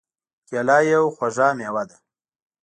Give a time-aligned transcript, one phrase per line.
[0.47, 1.97] کېله یو خوږ مېوه ده.